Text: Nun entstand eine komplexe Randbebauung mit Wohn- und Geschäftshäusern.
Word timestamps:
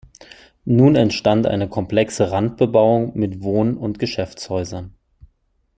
Nun 0.65 0.95
entstand 0.95 1.45
eine 1.45 1.69
komplexe 1.69 2.31
Randbebauung 2.31 3.11
mit 3.15 3.43
Wohn- 3.43 3.77
und 3.77 3.99
Geschäftshäusern. 3.99 4.95